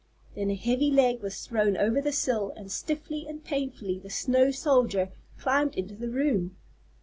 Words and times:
Then 0.33 0.49
a 0.49 0.55
heavy 0.55 0.89
leg 0.89 1.21
was 1.21 1.45
thrown 1.45 1.77
over 1.77 2.01
the 2.01 2.11
sill, 2.11 2.53
and 2.57 2.71
stiffly 2.71 3.27
and 3.27 3.43
painfully 3.43 3.99
the 3.99 4.09
snow 4.09 4.49
soldier 4.49 5.11
climbed 5.37 5.75
into 5.75 5.93
the 5.93 6.09
room. 6.09 6.57